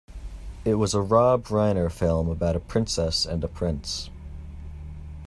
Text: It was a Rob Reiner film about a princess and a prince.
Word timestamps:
It 0.65 0.73
was 0.79 0.95
a 0.95 0.99
Rob 1.03 1.45
Reiner 1.49 1.91
film 1.91 2.27
about 2.27 2.55
a 2.55 2.59
princess 2.59 3.23
and 3.23 3.43
a 3.43 3.47
prince. 3.47 4.09